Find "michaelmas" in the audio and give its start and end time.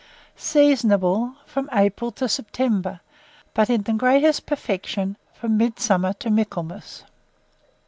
6.31-7.03